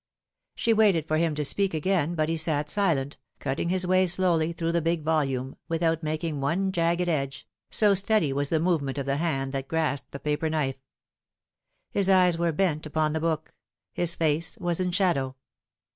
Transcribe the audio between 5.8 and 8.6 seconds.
making one jagged edge, so steady was the